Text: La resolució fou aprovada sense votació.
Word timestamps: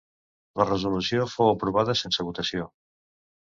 La 0.61 0.65
resolució 0.69 1.29
fou 1.35 1.51
aprovada 1.53 1.97
sense 2.03 2.29
votació. 2.33 2.69